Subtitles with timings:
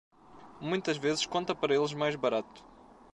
[0.59, 2.65] Muitas vezes, conta para eles mais barato